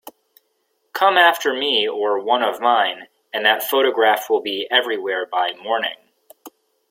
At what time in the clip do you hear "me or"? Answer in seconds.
1.53-2.17